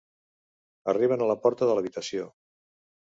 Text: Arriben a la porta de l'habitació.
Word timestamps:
Arriben 0.93 1.23
a 1.25 1.27
la 1.31 1.35
porta 1.43 1.67
de 1.73 1.75
l'habitació. 1.79 2.25